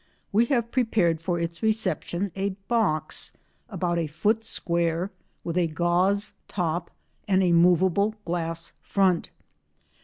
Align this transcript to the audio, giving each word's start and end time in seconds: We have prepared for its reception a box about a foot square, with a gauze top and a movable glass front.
We 0.31 0.45
have 0.45 0.71
prepared 0.71 1.21
for 1.21 1.39
its 1.39 1.61
reception 1.61 2.31
a 2.35 2.55
box 2.67 3.33
about 3.69 3.99
a 3.99 4.07
foot 4.07 4.43
square, 4.43 5.11
with 5.43 5.59
a 5.59 5.67
gauze 5.67 6.33
top 6.47 6.89
and 7.27 7.43
a 7.43 7.51
movable 7.53 8.15
glass 8.25 8.73
front. 8.81 9.29